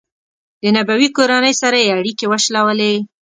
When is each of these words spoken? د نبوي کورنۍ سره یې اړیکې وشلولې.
د 0.61 0.63
نبوي 0.75 1.07
کورنۍ 1.17 1.53
سره 1.61 1.77
یې 1.85 1.91
اړیکې 1.99 2.25
وشلولې. 2.31 2.93